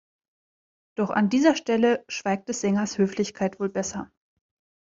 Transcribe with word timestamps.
Doch 0.95 1.11
an 1.11 1.29
dieser 1.29 1.55
Stelle 1.55 2.03
schweigt 2.07 2.49
des 2.49 2.61
Sängers 2.61 2.97
Höflichkeit 2.97 3.59
wohl 3.59 3.69
besser. 3.69 4.09